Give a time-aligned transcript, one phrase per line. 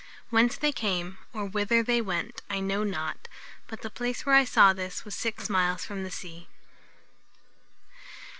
[0.31, 3.27] Whence they came or whither they went, I know not;
[3.67, 6.47] but the place where I saw this, was six miles from the sea."